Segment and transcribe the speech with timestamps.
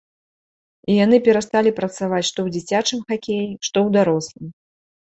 [0.93, 4.47] І яны перасталі працаваць што ў дзіцячым хакеі, што ў дарослым.